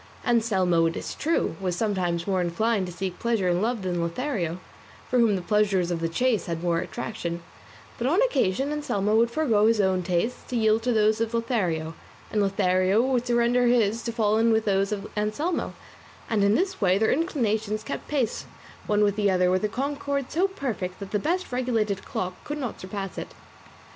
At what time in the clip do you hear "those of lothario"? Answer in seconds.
10.91-11.93